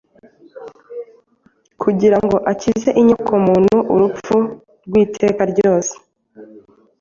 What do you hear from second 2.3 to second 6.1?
akize inyokomuntu urupfu rw’iteka ryose,